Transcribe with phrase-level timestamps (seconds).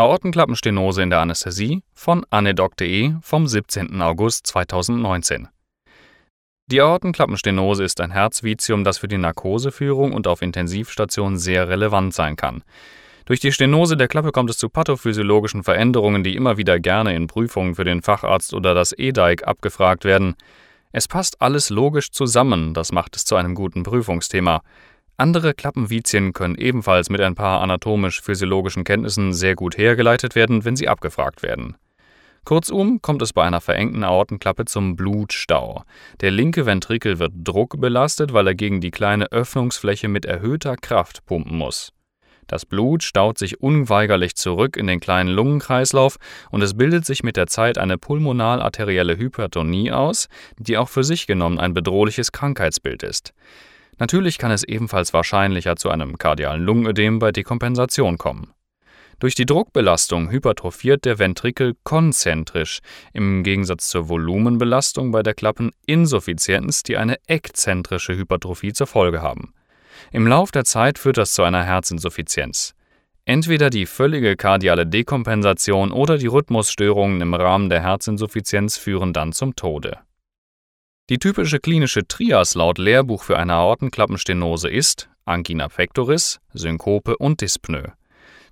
[0.00, 4.00] Aortenklappenstenose in der Anästhesie von anedoc.de vom 17.
[4.00, 5.48] August 2019.
[6.68, 12.36] Die Aortenklappenstenose ist ein Herzvitium, das für die Narkoseführung und auf Intensivstationen sehr relevant sein
[12.36, 12.64] kann.
[13.26, 17.26] Durch die Stenose der Klappe kommt es zu pathophysiologischen Veränderungen, die immer wieder gerne in
[17.26, 20.34] Prüfungen für den Facharzt oder das EDIC abgefragt werden.
[20.92, 24.62] Es passt alles logisch zusammen, das macht es zu einem guten Prüfungsthema.
[25.16, 30.88] Andere Klappenvizien können ebenfalls mit ein paar anatomisch-physiologischen Kenntnissen sehr gut hergeleitet werden, wenn sie
[30.88, 31.76] abgefragt werden.
[32.44, 35.84] Kurzum kommt es bei einer verengten Aortenklappe zum Blutstau.
[36.20, 41.56] Der linke Ventrikel wird druckbelastet, weil er gegen die kleine Öffnungsfläche mit erhöhter Kraft pumpen
[41.56, 41.92] muss.
[42.50, 46.16] Das Blut staut sich unweigerlich zurück in den kleinen Lungenkreislauf
[46.50, 50.26] und es bildet sich mit der Zeit eine pulmonal-arterielle Hypertonie aus,
[50.58, 53.34] die auch für sich genommen ein bedrohliches Krankheitsbild ist.
[53.98, 58.52] Natürlich kann es ebenfalls wahrscheinlicher zu einem kardialen Lungenödem bei Dekompensation kommen.
[59.20, 62.80] Durch die Druckbelastung hypertrophiert der Ventrikel konzentrisch,
[63.12, 69.52] im Gegensatz zur Volumenbelastung bei der Klappeninsuffizienz, die eine ekzentrische Hypertrophie zur Folge haben.
[70.10, 72.74] Im Lauf der Zeit führt das zu einer Herzinsuffizienz.
[73.26, 79.54] Entweder die völlige kardiale Dekompensation oder die Rhythmusstörungen im Rahmen der Herzinsuffizienz führen dann zum
[79.54, 79.98] Tode.
[81.10, 87.94] Die typische klinische Trias laut Lehrbuch für eine Aortenklappenstenose ist Angina pectoris, Synkope und Dyspnoe.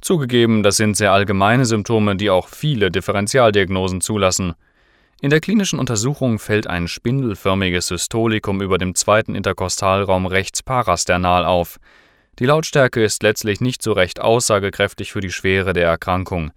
[0.00, 4.54] Zugegeben, das sind sehr allgemeine Symptome, die auch viele Differentialdiagnosen zulassen.
[5.20, 11.76] In der klinischen Untersuchung fällt ein spindelförmiges Systolikum über dem zweiten Interkostalraum rechts parasternal auf.
[12.38, 16.52] Die Lautstärke ist letztlich nicht so recht aussagekräftig für die Schwere der Erkrankung.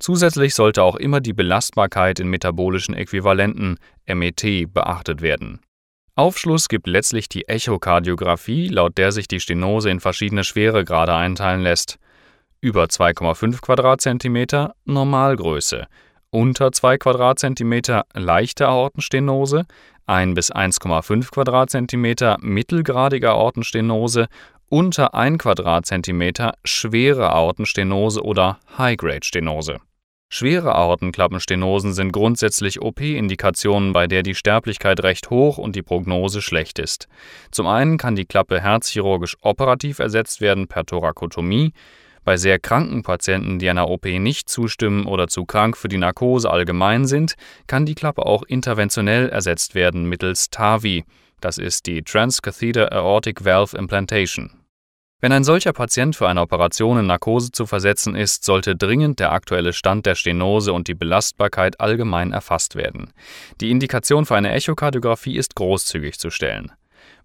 [0.00, 5.60] Zusätzlich sollte auch immer die Belastbarkeit in metabolischen Äquivalenten (MET) beachtet werden.
[6.14, 11.98] Aufschluss gibt letztlich die Echokardiographie, laut der sich die Stenose in verschiedene Schweregrade einteilen lässt.
[12.60, 15.86] Über 2,5 Quadratzentimeter Normalgröße,
[16.30, 19.64] unter 2 Quadratzentimeter leichte Aortenstenose,
[20.06, 24.26] 1 bis 1,5 Quadratzentimeter mittelgradige Aortenstenose
[24.68, 29.78] unter 1 Quadratzentimeter schwere Aortenstenose oder High-Grade-Stenose
[30.30, 36.78] Schwere Aortenklappenstenosen sind grundsätzlich OP-Indikationen, bei der die Sterblichkeit recht hoch und die Prognose schlecht
[36.78, 37.08] ist.
[37.50, 41.72] Zum einen kann die Klappe herzchirurgisch operativ ersetzt werden per Thorakotomie.
[42.24, 46.50] Bei sehr kranken Patienten, die einer OP nicht zustimmen oder zu krank für die Narkose
[46.50, 47.34] allgemein sind,
[47.66, 51.04] kann die Klappe auch interventionell ersetzt werden mittels TAVI,
[51.40, 54.57] das ist die Transcatheter Aortic Valve Implantation
[55.20, 59.32] wenn ein solcher Patient für eine Operation in Narkose zu versetzen ist, sollte dringend der
[59.32, 63.12] aktuelle Stand der Stenose und die Belastbarkeit allgemein erfasst werden.
[63.60, 66.70] Die Indikation für eine Echokardiographie ist großzügig zu stellen.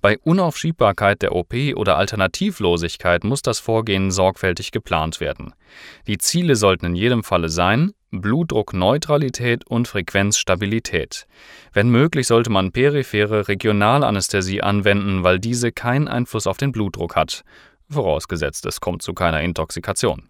[0.00, 5.54] Bei Unaufschiebbarkeit der OP oder Alternativlosigkeit muss das Vorgehen sorgfältig geplant werden.
[6.06, 11.26] Die Ziele sollten in jedem Falle sein Blutdruckneutralität und Frequenzstabilität.
[11.72, 17.44] Wenn möglich sollte man periphere Regionalanästhesie anwenden, weil diese keinen Einfluss auf den Blutdruck hat
[17.90, 20.28] vorausgesetzt es kommt zu keiner Intoxikation.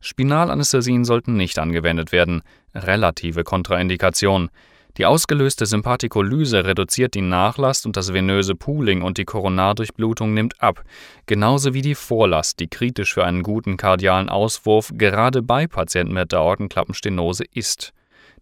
[0.00, 2.42] Spinalanästhesien sollten nicht angewendet werden,
[2.74, 4.50] relative Kontraindikation.
[4.96, 10.84] Die ausgelöste Sympathikolyse reduziert die Nachlast und das venöse Pooling und die Koronardurchblutung nimmt ab,
[11.26, 16.32] genauso wie die Vorlast, die kritisch für einen guten kardialen Auswurf gerade bei Patienten mit
[16.32, 17.92] der Aortenklappenstenose ist.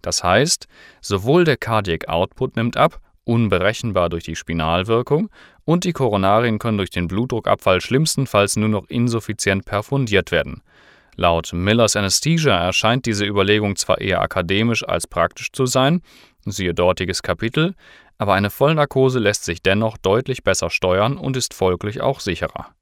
[0.02, 0.66] Das heißt,
[1.00, 5.30] sowohl der Cardiac Output nimmt ab unberechenbar durch die Spinalwirkung,
[5.64, 10.62] und die Koronarien können durch den Blutdruckabfall schlimmstenfalls nur noch insuffizient perfundiert werden.
[11.14, 16.00] Laut Millers Anesthesia erscheint diese Überlegung zwar eher akademisch als praktisch zu sein,
[16.46, 17.74] siehe dortiges Kapitel,
[18.18, 22.74] aber eine Vollnarkose lässt sich dennoch deutlich besser steuern und ist folglich auch sicherer.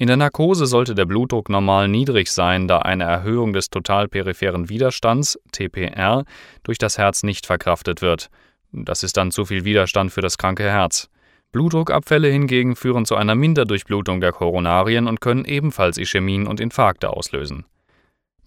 [0.00, 5.40] In der Narkose sollte der Blutdruck normal niedrig sein, da eine Erhöhung des totalperipheren Widerstands
[5.50, 6.24] TPR
[6.62, 8.30] durch das Herz nicht verkraftet wird.
[8.72, 11.08] Das ist dann zu viel Widerstand für das kranke Herz.
[11.52, 17.64] Blutdruckabfälle hingegen führen zu einer Minderdurchblutung der Koronarien und können ebenfalls Ischämien und Infarkte auslösen.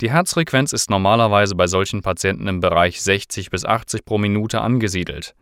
[0.01, 5.35] Die Herzfrequenz ist normalerweise bei solchen Patienten im Bereich 60 bis 80 pro Minute angesiedelt.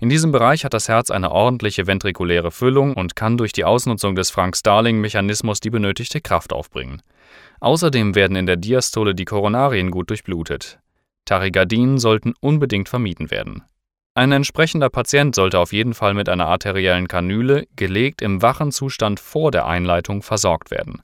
[0.00, 4.14] In diesem Bereich hat das Herz eine ordentliche ventrikuläre Füllung und kann durch die Ausnutzung
[4.14, 7.00] des Frank-Starling-Mechanismus die benötigte Kraft aufbringen.
[7.60, 10.78] Außerdem werden in der Diastole die Koronarien gut durchblutet.
[11.24, 13.62] Tachygardien sollten unbedingt vermieden werden.
[14.14, 19.18] Ein entsprechender Patient sollte auf jeden Fall mit einer arteriellen Kanüle, gelegt im wachen Zustand
[19.18, 21.00] vor der Einleitung, versorgt werden.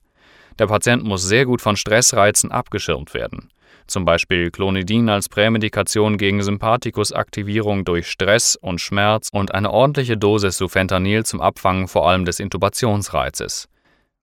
[0.58, 3.50] Der Patient muss sehr gut von Stressreizen abgeschirmt werden.
[3.86, 10.58] Zum Beispiel Clonidin als Prämedikation gegen Sympathikusaktivierung durch Stress und Schmerz und eine ordentliche Dosis
[10.58, 13.70] Sufentanil zum Abfangen vor allem des Intubationsreizes.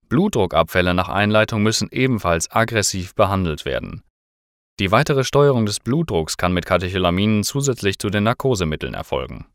[0.10, 4.04] Blutdruckabfälle nach Einleitung müssen ebenfalls aggressiv behandelt werden.
[4.80, 9.46] Die weitere Steuerung des Blutdrucks kann mit Katecholaminen zusätzlich zu den Narkosemitteln erfolgen